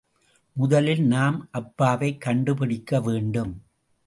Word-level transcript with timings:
முதலில் 0.53 1.01
நாம் 1.01 1.47
அப்பாவைக் 1.51 2.21
கண்டுபிடிக்க 2.21 3.01
வேண்டும். 3.01 3.53